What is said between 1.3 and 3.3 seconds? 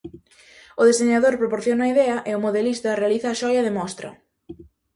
proporciona a idea e o modelista realiza